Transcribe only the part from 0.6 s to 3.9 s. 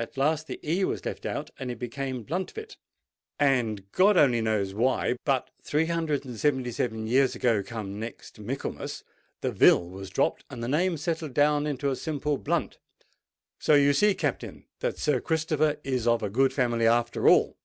e was left out, and it became Bluntvil; and